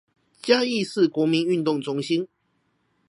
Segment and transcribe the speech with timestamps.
[0.41, 2.27] 嘉義市國民運動中心